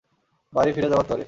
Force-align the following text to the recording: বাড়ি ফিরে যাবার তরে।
বাড়ি 0.53 0.71
ফিরে 0.73 0.89
যাবার 0.89 1.05
তরে। 1.05 1.19